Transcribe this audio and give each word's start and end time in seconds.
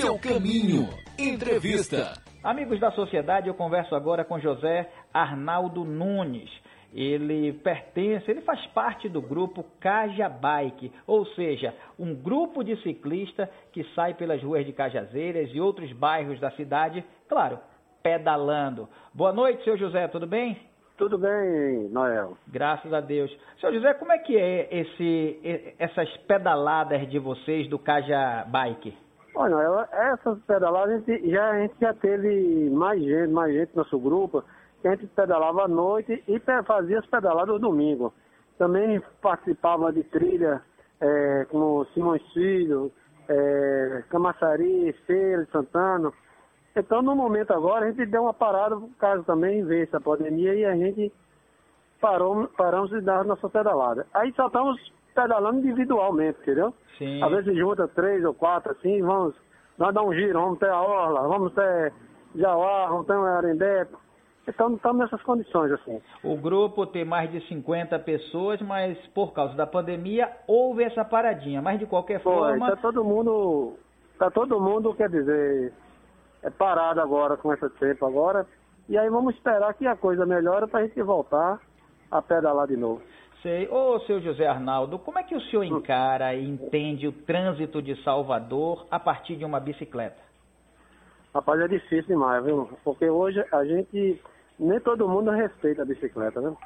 seu 0.00 0.16
caminho. 0.16 0.88
Entrevista. 1.18 2.12
Amigos 2.44 2.78
da 2.78 2.92
sociedade, 2.92 3.48
eu 3.48 3.54
converso 3.54 3.96
agora 3.96 4.24
com 4.24 4.38
José 4.38 4.88
Arnaldo 5.12 5.84
Nunes. 5.84 6.48
Ele 6.94 7.52
pertence, 7.54 8.30
ele 8.30 8.42
faz 8.42 8.64
parte 8.68 9.08
do 9.08 9.20
grupo 9.20 9.64
Caja 9.80 10.28
Bike, 10.28 10.92
ou 11.04 11.26
seja, 11.34 11.74
um 11.98 12.14
grupo 12.14 12.62
de 12.62 12.80
ciclistas 12.80 13.48
que 13.72 13.82
sai 13.96 14.14
pelas 14.14 14.40
ruas 14.40 14.64
de 14.64 14.72
Cajazeiras 14.72 15.50
e 15.52 15.60
outros 15.60 15.92
bairros 15.92 16.38
da 16.38 16.52
cidade, 16.52 17.04
claro, 17.28 17.58
pedalando. 18.00 18.88
Boa 19.12 19.32
noite, 19.32 19.64
seu 19.64 19.76
José, 19.76 20.06
tudo 20.06 20.28
bem? 20.28 20.56
Tudo 20.96 21.18
bem, 21.18 21.88
Noel. 21.90 22.38
Graças 22.46 22.92
a 22.92 23.00
Deus. 23.00 23.36
Seu 23.60 23.74
José, 23.74 23.94
como 23.94 24.12
é 24.12 24.18
que 24.18 24.38
é 24.38 24.68
esse, 24.70 25.74
essas 25.76 26.08
pedaladas 26.18 27.10
de 27.10 27.18
vocês 27.18 27.68
do 27.68 27.80
Caja 27.80 28.44
Bike? 28.46 29.07
Olha, 29.40 29.88
essas 29.92 30.36
pedaladas 30.48 30.94
a 30.94 30.98
gente, 30.98 31.30
já, 31.30 31.50
a 31.50 31.60
gente 31.60 31.74
já 31.80 31.94
teve 31.94 32.68
mais 32.70 33.00
gente, 33.00 33.30
mais 33.30 33.54
gente 33.54 33.70
no 33.72 33.84
nosso 33.84 33.96
grupo, 33.96 34.42
que 34.82 34.88
a 34.88 34.96
gente 34.96 35.06
pedalava 35.06 35.62
à 35.62 35.68
noite 35.68 36.24
e 36.26 36.40
fazia 36.64 36.98
as 36.98 37.06
pedaladas 37.06 37.54
no 37.54 37.60
domingo. 37.60 38.12
Também 38.58 39.00
participava 39.22 39.92
de 39.92 40.02
trilha 40.02 40.60
é, 41.00 41.46
com 41.52 41.84
Simões 41.94 42.20
Filho, 42.32 42.90
é, 43.28 44.02
Camaçari, 44.10 44.92
Feira 45.06 45.46
Santana. 45.52 46.12
Então, 46.74 47.00
no 47.00 47.14
momento 47.14 47.52
agora, 47.52 47.86
a 47.86 47.90
gente 47.92 48.06
deu 48.06 48.22
uma 48.22 48.34
parada 48.34 48.74
por 48.74 48.90
causa 48.98 49.22
também 49.22 49.64
ver 49.64 49.86
essa 49.86 50.00
pandemia 50.00 50.52
e 50.52 50.64
a 50.64 50.74
gente 50.74 51.12
parou, 52.00 52.48
paramos 52.56 52.90
de 52.90 53.00
dar 53.02 53.24
nossa 53.24 53.48
pedalada. 53.48 54.04
Aí 54.12 54.32
só 54.32 54.48
estamos 54.48 54.92
pedalando 55.18 55.58
individualmente, 55.58 56.38
entendeu? 56.42 56.72
Sim. 56.96 57.20
Às 57.22 57.30
vezes 57.30 57.56
junta 57.56 57.88
três 57.88 58.24
ou 58.24 58.32
quatro 58.32 58.70
assim, 58.70 59.02
vamos, 59.02 59.34
nós 59.76 59.92
dar 59.92 60.04
um 60.04 60.14
giro, 60.14 60.40
vamos 60.40 60.60
ter 60.60 60.70
a 60.70 60.80
Orla, 60.80 61.26
vamos 61.26 61.52
ter 61.54 61.92
Jauá, 62.36 62.86
vamos 62.86 63.06
ter 63.06 63.14
uma 63.14 63.30
Arendé. 63.30 63.88
Então 64.46 64.74
estamos 64.74 65.02
nessas 65.02 65.20
condições 65.22 65.72
assim. 65.72 66.00
O 66.22 66.36
grupo 66.36 66.86
tem 66.86 67.04
mais 67.04 67.30
de 67.32 67.40
50 67.48 67.98
pessoas, 67.98 68.60
mas 68.62 68.96
por 69.08 69.32
causa 69.32 69.54
da 69.56 69.66
pandemia 69.66 70.30
houve 70.46 70.84
essa 70.84 71.04
paradinha. 71.04 71.60
Mas 71.60 71.80
de 71.80 71.86
qualquer 71.86 72.20
Pô, 72.22 72.32
forma. 72.32 72.70
Tá 72.70 72.76
todo 72.76 73.04
mundo. 73.04 73.74
Tá 74.18 74.30
todo 74.30 74.60
mundo, 74.60 74.94
quer 74.94 75.08
dizer, 75.10 75.72
é 76.42 76.50
parado 76.50 77.00
agora 77.00 77.36
com 77.36 77.52
esse 77.52 77.68
tempo 77.70 78.06
agora. 78.06 78.46
E 78.88 78.96
aí 78.96 79.10
vamos 79.10 79.34
esperar 79.34 79.74
que 79.74 79.86
a 79.86 79.96
coisa 79.96 80.24
melhore 80.24 80.66
para 80.68 80.80
a 80.80 80.86
gente 80.86 81.02
voltar 81.02 81.60
a 82.10 82.22
pedalar 82.22 82.66
de 82.68 82.76
novo. 82.76 83.02
Sei. 83.42 83.68
Ô, 83.68 84.00
seu 84.00 84.20
José 84.20 84.46
Arnaldo, 84.46 84.98
como 84.98 85.18
é 85.18 85.22
que 85.22 85.34
o 85.34 85.40
senhor 85.42 85.62
Hum. 85.62 85.78
encara 85.78 86.34
e 86.34 86.44
entende 86.44 87.06
o 87.06 87.12
trânsito 87.12 87.80
de 87.80 87.94
Salvador 88.02 88.86
a 88.90 88.98
partir 88.98 89.36
de 89.36 89.44
uma 89.44 89.60
bicicleta? 89.60 90.16
Rapaz, 91.34 91.60
é 91.60 91.68
difícil 91.68 92.08
demais, 92.08 92.44
viu? 92.44 92.68
Porque 92.82 93.08
hoje 93.08 93.44
a 93.52 93.64
gente, 93.64 94.20
nem 94.58 94.80
todo 94.80 95.08
mundo 95.08 95.30
respeita 95.30 95.82
a 95.82 95.84
bicicleta, 95.84 96.40
né? 96.40 96.56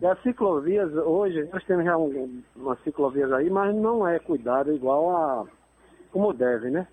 E 0.00 0.06
as 0.06 0.20
ciclovias, 0.22 0.92
hoje, 0.94 1.48
nós 1.52 1.64
temos 1.64 1.84
já 1.84 1.96
um, 1.98 2.42
umas 2.54 2.80
ciclovias 2.82 3.32
aí, 3.32 3.50
mas 3.50 3.74
não 3.74 4.06
é 4.06 4.18
cuidado 4.18 4.72
igual 4.72 5.10
a 5.10 5.46
como 6.12 6.32
deve, 6.32 6.70
né? 6.70 6.86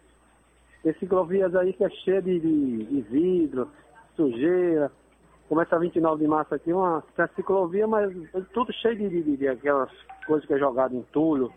Tem 0.81 0.93
ciclovias 0.93 1.55
aí 1.55 1.73
que 1.73 1.83
é 1.83 1.89
cheia 1.89 2.21
de, 2.21 2.39
de, 2.39 2.85
de 2.85 3.01
vidro, 3.01 3.69
sujeira. 4.15 4.91
Começa 5.49 5.75
a 5.75 5.79
29 5.79 6.21
de 6.21 6.27
março 6.29 6.53
aqui, 6.53 6.71
uma, 6.71 7.03
tem 7.15 7.25
a 7.25 7.27
ciclovia, 7.29 7.87
mas 7.87 8.13
tudo 8.53 8.71
cheio 8.71 8.95
de, 8.95 9.09
de, 9.09 9.35
de 9.35 9.47
aquelas 9.47 9.91
coisas 10.25 10.45
que 10.47 10.53
é 10.53 10.59
jogado 10.59 10.95
em 10.95 10.99
entulho. 10.99 11.51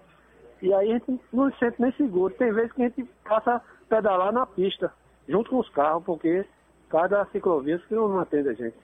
E 0.62 0.72
aí 0.72 0.90
a 0.90 0.94
gente 0.94 1.20
não 1.32 1.52
se 1.52 1.58
sente 1.58 1.80
nem 1.80 1.92
seguro. 1.92 2.32
Tem 2.34 2.50
vezes 2.52 2.72
que 2.72 2.82
a 2.82 2.88
gente 2.88 3.04
passa 3.22 3.56
a 3.56 3.60
pedalar 3.88 4.32
na 4.32 4.46
pista, 4.46 4.90
junto 5.28 5.50
com 5.50 5.58
os 5.58 5.68
carros, 5.68 6.02
porque 6.04 6.44
cada 6.88 7.24
ciclovia 7.26 7.78
que 7.80 7.94
não 7.94 8.18
atende 8.18 8.48
a 8.48 8.54
gente. 8.54 8.76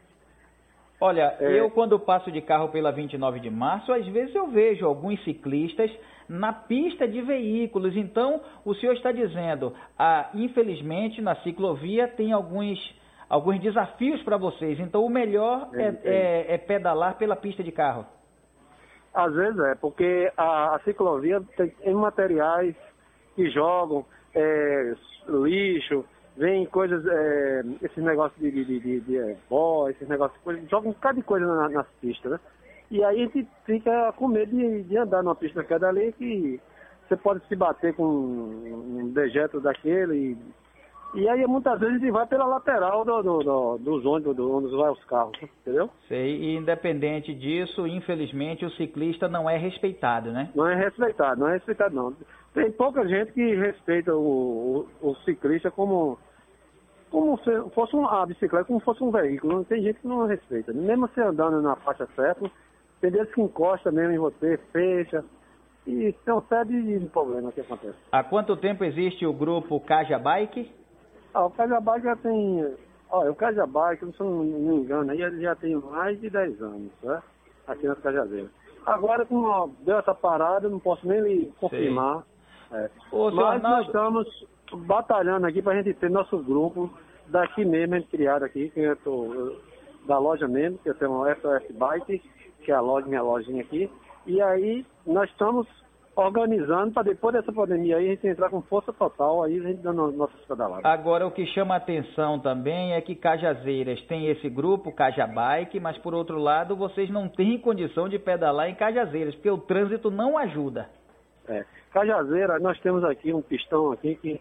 Olha, 1.00 1.36
É. 1.38 1.60
eu 1.60 1.70
quando 1.70 1.98
passo 1.98 2.30
de 2.32 2.40
carro 2.40 2.68
pela 2.70 2.90
29 2.90 3.38
de 3.40 3.50
março, 3.50 3.92
às 3.92 4.06
vezes 4.08 4.34
eu 4.34 4.48
vejo 4.48 4.84
alguns 4.84 5.22
ciclistas 5.22 5.90
na 6.28 6.52
pista 6.52 7.06
de 7.06 7.22
veículos. 7.22 7.96
Então, 7.96 8.40
o 8.64 8.74
senhor 8.74 8.94
está 8.94 9.12
dizendo, 9.12 9.72
ah, 9.98 10.28
infelizmente, 10.34 11.22
na 11.22 11.36
ciclovia 11.36 12.08
tem 12.08 12.32
alguns, 12.32 12.78
alguns 13.28 13.60
desafios 13.60 14.22
para 14.22 14.36
vocês. 14.36 14.78
Então, 14.80 15.04
o 15.04 15.10
melhor 15.10 15.68
é, 15.74 15.94
é- 16.04 16.54
é 16.54 16.58
pedalar 16.58 17.16
pela 17.16 17.36
pista 17.36 17.62
de 17.62 17.72
carro. 17.72 18.06
Às 19.14 19.34
vezes 19.34 19.58
é, 19.60 19.74
porque 19.74 20.30
a, 20.36 20.76
a 20.76 20.78
ciclovia 20.80 21.40
tem, 21.56 21.72
materiais 21.94 22.74
que 23.34 23.50
jogam 23.50 24.04
é, 24.34 24.94
lixo, 25.28 26.04
vem 26.36 26.66
coisas, 26.66 27.04
é, 27.06 27.62
esses 27.82 28.02
negócios 28.04 28.40
de, 28.40 28.50
de, 28.50 28.64
de, 28.64 28.80
de, 28.80 29.00
de 29.00 29.18
é, 29.18 29.36
pó, 29.48 29.88
esses 29.88 30.06
negócios 30.08 30.38
jogam 30.70 30.90
um 30.90 30.94
bocado 30.94 31.16
de 31.18 31.24
coisa 31.24 31.46
na- 31.46 31.68
nas 31.68 31.86
pistas, 32.00 32.32
né? 32.32 32.40
E 32.90 33.02
aí 33.02 33.22
a 33.22 33.26
gente 33.26 33.46
fica 33.66 34.12
com 34.12 34.28
medo 34.28 34.54
de, 34.56 34.82
de 34.84 34.96
andar 34.96 35.22
numa 35.22 35.34
pista 35.34 35.60
daquela 35.62 35.88
ali 35.88 36.12
que 36.12 36.60
você 37.06 37.16
pode 37.16 37.44
se 37.46 37.56
bater 37.56 37.94
com 37.94 38.04
um 38.04 39.10
dejeto 39.12 39.60
daquele. 39.60 40.14
E, 40.32 40.38
e 41.14 41.28
aí 41.28 41.46
muitas 41.46 41.78
vezes 41.80 42.00
gente 42.00 42.10
vai 42.10 42.26
pela 42.26 42.44
lateral 42.46 43.04
do, 43.04 43.22
do, 43.22 43.38
do- 43.38 43.78
dos 43.78 44.04
ônibus, 44.06 44.36
do, 44.36 44.56
onde 44.56 44.76
vai 44.76 44.90
os 44.90 45.02
carros, 45.04 45.32
entendeu? 45.42 45.88
Sei, 46.06 46.36
e 46.36 46.56
independente 46.56 47.34
disso, 47.34 47.86
infelizmente, 47.86 48.64
o 48.64 48.70
ciclista 48.72 49.26
não 49.28 49.48
é 49.48 49.56
respeitado, 49.56 50.30
né? 50.32 50.50
Não 50.54 50.68
é 50.68 50.74
respeitado, 50.74 51.40
não 51.40 51.48
é 51.48 51.54
respeitado 51.54 51.94
não. 51.94 52.14
Tem 52.54 52.70
pouca 52.72 53.06
gente 53.08 53.32
que 53.32 53.54
respeita 53.54 54.14
o, 54.14 54.86
o, 55.00 55.10
o 55.10 55.14
ciclista 55.24 55.70
como, 55.70 56.18
como 57.10 57.38
se 57.38 57.70
fosse 57.70 57.94
um, 57.96 58.06
a 58.06 58.26
bicicleta 58.26 58.64
como 58.66 58.80
fosse 58.80 59.02
um 59.02 59.10
veículo. 59.10 59.64
Tem 59.64 59.82
gente 59.82 60.00
que 60.00 60.08
não 60.08 60.26
respeita. 60.26 60.72
Mesmo 60.72 61.08
você 61.08 61.20
andando 61.20 61.62
na 61.62 61.76
faixa 61.76 62.06
certa, 62.16 62.50
tem 63.00 63.10
vezes 63.10 63.32
que 63.32 63.40
encosta 63.40 63.90
mesmo 63.92 64.12
em 64.12 64.18
você, 64.18 64.58
fecha. 64.72 65.24
E 65.86 66.12
tem 66.24 66.34
uma 66.34 66.42
série 66.48 66.98
de 66.98 67.06
problemas 67.06 67.54
que 67.54 67.62
acontece. 67.62 67.96
Há 68.12 68.22
quanto 68.22 68.56
tempo 68.56 68.84
existe 68.84 69.24
o 69.24 69.32
grupo 69.32 69.80
Caja 69.80 70.18
Bike? 70.18 70.70
Ah, 71.38 71.46
o 71.46 71.50
Cajabá 71.50 72.00
já 72.00 72.16
tem. 72.16 72.74
Olha, 73.10 73.30
o 73.30 73.34
Cajabá, 73.36 73.94
que 73.94 74.04
se 74.06 74.20
eu 74.20 74.26
não 74.26 74.42
me 74.42 74.76
engano, 74.76 75.12
aí 75.12 75.22
ele 75.22 75.40
já 75.40 75.54
tem 75.54 75.76
mais 75.76 76.20
de 76.20 76.28
10 76.28 76.60
anos, 76.60 76.90
né? 77.02 77.22
Aqui 77.68 77.86
nas 77.86 77.98
Cajazeiras. 78.00 78.50
Agora, 78.84 79.24
como 79.24 79.72
deu 79.84 79.98
essa 80.00 80.12
parada, 80.14 80.68
não 80.68 80.80
posso 80.80 81.06
nem 81.06 81.20
lhe 81.20 81.52
confirmar. 81.60 82.24
É. 82.72 82.90
Ô, 83.12 83.26
Mas 83.26 83.34
nós 83.36 83.54
Arnaldo- 83.54 83.82
estamos 83.86 84.46
batalhando 84.86 85.46
aqui 85.46 85.62
para 85.62 85.74
a 85.74 85.76
gente 85.82 85.94
ter 85.94 86.10
nosso 86.10 86.38
grupo 86.38 86.90
daqui 87.28 87.64
mesmo, 87.64 87.94
a 87.94 87.98
gente 88.00 88.10
criado 88.10 88.42
aqui, 88.42 88.70
que 88.70 88.80
eu 88.80 88.96
tô, 88.96 89.56
da 90.06 90.18
loja 90.18 90.48
mesmo, 90.48 90.78
que 90.78 90.88
eu 90.90 90.94
tenho 90.96 91.12
uma 91.12 91.30
SOS 91.36 91.70
Bike, 91.70 92.18
que 92.64 92.72
é 92.72 92.74
a 92.74 92.80
loja, 92.80 93.06
minha 93.06 93.22
lojinha 93.22 93.62
aqui. 93.62 93.88
E 94.26 94.42
aí 94.42 94.84
nós 95.06 95.30
estamos 95.30 95.68
organizando 96.26 96.92
para 96.92 97.04
depois 97.04 97.34
dessa 97.34 97.52
pandemia 97.52 97.96
aí 97.96 98.06
a 98.06 98.10
gente 98.10 98.26
entrar 98.26 98.50
com 98.50 98.60
força 98.62 98.92
total, 98.92 99.44
aí 99.44 99.58
a 99.58 99.62
gente 99.62 99.80
dando 99.80 100.10
nossas 100.10 100.40
pedaladas. 100.46 100.84
Agora, 100.84 101.26
o 101.26 101.30
que 101.30 101.46
chama 101.46 101.74
a 101.74 101.76
atenção 101.76 102.40
também 102.40 102.92
é 102.92 103.00
que 103.00 103.14
Cajazeiras 103.14 104.00
tem 104.06 104.26
esse 104.28 104.48
grupo, 104.48 104.92
Caja 104.92 105.26
Bike, 105.26 105.78
mas 105.78 105.96
por 105.98 106.14
outro 106.14 106.38
lado, 106.38 106.74
vocês 106.74 107.08
não 107.08 107.28
têm 107.28 107.58
condição 107.58 108.08
de 108.08 108.18
pedalar 108.18 108.68
em 108.68 108.74
Cajazeiras, 108.74 109.34
porque 109.36 109.50
o 109.50 109.58
trânsito 109.58 110.10
não 110.10 110.36
ajuda. 110.36 110.88
É. 111.48 111.64
Cajazeira, 111.92 112.58
nós 112.58 112.78
temos 112.80 113.04
aqui 113.04 113.32
um 113.32 113.40
pistão 113.40 113.92
aqui 113.92 114.16
que 114.16 114.40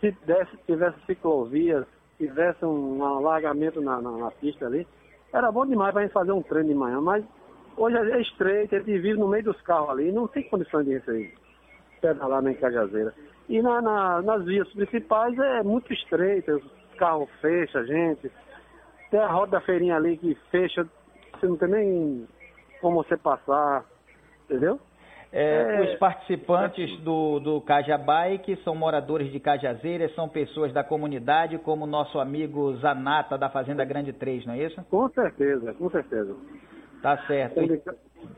se 0.00 0.10
desse, 0.26 0.56
tivesse 0.66 0.96
ciclovias, 1.06 1.86
tivesse 2.16 2.64
um 2.64 3.04
alargamento 3.04 3.80
na, 3.80 4.00
na, 4.00 4.10
na 4.12 4.30
pista 4.30 4.66
ali, 4.66 4.86
era 5.32 5.52
bom 5.52 5.66
demais 5.66 5.92
para 5.92 6.00
a 6.00 6.04
gente 6.04 6.12
fazer 6.12 6.32
um 6.32 6.42
treino 6.42 6.68
de 6.70 6.74
manhã, 6.74 7.00
mas 7.00 7.24
hoje 7.76 7.96
é 7.96 8.20
estreito, 8.20 8.76
gente 8.76 8.84
vive 8.86 9.14
no 9.14 9.28
meio 9.28 9.44
dos 9.44 9.60
carros 9.62 9.90
ali, 9.90 10.10
não 10.12 10.26
tem 10.28 10.42
condições 10.44 10.84
de 10.86 10.94
receber, 10.94 11.34
pedalar 12.00 12.42
nem 12.42 12.54
Cajazeira. 12.54 13.14
E 13.48 13.60
na, 13.60 13.80
na- 13.82 14.22
nas 14.22 14.44
vias 14.44 14.68
principais 14.72 15.36
é 15.38 15.62
muito 15.62 15.92
estreito, 15.92 16.52
os 16.56 16.94
carros 16.98 17.28
fecham 17.40 17.84
gente, 17.84 18.30
tem 19.10 19.20
a 19.20 19.26
roda 19.26 19.52
da 19.52 19.60
feirinha 19.60 19.96
ali 19.96 20.16
que 20.16 20.34
fecha, 20.50 20.86
você 21.38 21.46
não 21.46 21.56
tem 21.56 21.68
nem 21.68 22.28
como 22.80 23.02
você 23.02 23.16
passar, 23.16 23.84
entendeu? 24.44 24.78
É, 25.34 25.76
É, 25.78 25.82
os 25.82 25.98
participantes 25.98 26.98
do, 27.00 27.40
do 27.40 27.60
Caja 27.62 27.96
Bike 27.96 28.54
são 28.64 28.74
moradores 28.74 29.32
de 29.32 29.40
Cajazeiras, 29.40 30.14
são 30.14 30.28
pessoas 30.28 30.72
da 30.74 30.84
comunidade, 30.84 31.56
como 31.58 31.84
o 31.84 31.86
nosso 31.86 32.20
amigo 32.20 32.74
Zanata, 32.76 33.38
da 33.38 33.48
Fazenda 33.48 33.82
Grande 33.84 34.12
3, 34.12 34.44
não 34.44 34.52
é 34.54 34.64
isso? 34.64 34.82
Com 34.90 35.08
certeza, 35.08 35.72
com 35.72 35.88
certeza. 35.90 36.36
Tá 37.02 37.18
certo. 37.26 37.60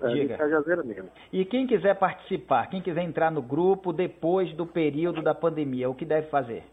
É, 0.03 0.09
Diga. 0.09 0.39
Cajazeira 0.39 0.83
mesmo. 0.83 1.11
e 1.31 1.45
quem 1.45 1.67
quiser 1.67 1.95
participar, 1.99 2.69
quem 2.69 2.81
quiser 2.81 3.03
entrar 3.03 3.31
no 3.31 3.43
grupo 3.43 3.93
depois 3.93 4.51
do 4.55 4.67
período 4.67 5.21
da 5.23 5.35
pandemia, 5.35 5.91
o 5.91 5.95
que 5.95 6.07
deve 6.07 6.29
fazer? 6.29 6.65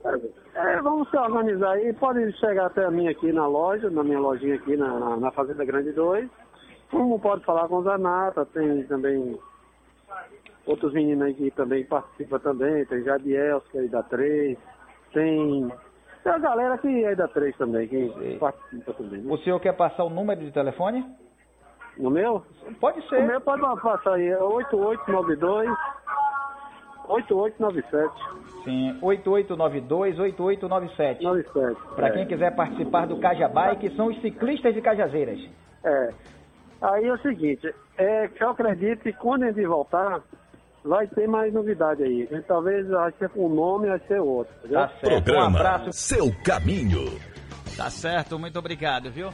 É, 0.56 0.82
vamos 0.82 1.10
se 1.10 1.18
organizar 1.18 1.72
aí. 1.72 1.94
Pode 1.94 2.32
chegar 2.40 2.68
até 2.68 2.90
mim 2.90 3.10
aqui 3.10 3.32
na 3.34 3.46
loja, 3.46 3.90
na 3.90 4.04
minha 4.04 4.20
lojinha 4.20 4.56
aqui 4.56 4.78
na, 4.78 4.98
na, 4.98 5.18
na 5.18 5.32
Fazenda 5.32 5.66
Grande 5.66 5.92
2. 5.92 6.30
Como 6.90 7.20
pode 7.20 7.44
falar 7.44 7.68
com 7.68 7.76
o 7.76 7.84
Zanata, 7.84 8.46
tem 8.46 8.84
também 8.84 9.38
outros 10.66 10.94
meninos 10.94 11.26
aí 11.26 11.34
que 11.34 11.52
também 11.52 11.86
participam 11.86 12.40
também, 12.40 12.86
tem 12.86 13.04
Jadiel, 13.04 13.62
que 13.72 13.78
é 13.78 13.88
da 13.88 14.04
3, 14.04 14.58
tem, 15.14 15.72
tem 16.24 16.32
a 16.32 16.38
galera 16.38 16.78
que 16.78 17.06
é 17.06 17.16
da 17.16 17.28
3 17.28 17.56
também, 17.58 17.88
que 17.88 18.38
participa 18.40 18.94
também. 18.94 19.22
Né? 19.22 19.34
O 19.34 19.38
senhor 19.40 19.60
quer 19.60 19.74
passar 19.74 20.04
o 20.04 20.10
número 20.10 20.42
de 20.42 20.52
telefone? 20.52 21.06
No 21.98 22.10
meu? 22.10 22.44
Pode 22.80 23.08
ser. 23.08 23.20
O 23.20 23.28
meu 23.28 23.42
pode 23.42 23.62
passar 23.82 24.14
aí, 24.14 24.28
é 24.28 24.38
8892 24.38 25.70
8897. 27.08 28.64
Sim, 28.64 28.98
8892 29.02 30.20
8897. 30.20 31.24
97. 31.24 31.96
Para 31.96 32.08
é. 32.08 32.12
quem 32.12 32.28
quiser 32.28 32.56
participar 32.56 33.08
do 33.08 33.20
Cajabá, 33.20 33.76
que 33.76 33.90
são 33.96 34.08
os 34.08 34.22
ciclistas 34.22 34.74
de 34.74 34.82
Cajazeiras. 34.82 35.40
É. 35.84 36.10
Aí 36.82 37.06
é 37.06 37.14
o 37.14 37.18
seguinte, 37.20 37.74
é 37.98 38.28
que 38.28 38.44
eu 38.44 38.50
acredito 38.50 39.02
que 39.02 39.14
quando 39.14 39.44
a 39.44 39.52
gente 39.52 39.66
voltar, 39.66 40.22
vai 40.84 41.08
ter 41.08 41.28
mais 41.28 41.54
novidade 41.54 42.04
aí. 42.04 42.28
E 42.32 42.42
talvez 42.44 42.88
vai 42.88 43.12
ser 43.14 43.30
um 43.36 43.50
nome, 43.50 43.88
vai 43.88 44.00
ser 44.08 44.20
outro. 44.20 44.54
Tá 44.70 44.88
certo. 44.88 45.24
Programa 45.24 45.44
Um 45.44 45.56
abraço. 45.56 45.94
Seu 45.94 46.32
Caminho. 46.44 47.20
Tá 47.78 47.90
certo, 47.90 48.38
muito 48.38 48.58
obrigado, 48.58 49.12
viu? 49.12 49.30